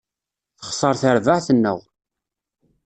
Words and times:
Texser 0.59 0.95
terbaεt-nneɣ. 1.01 1.79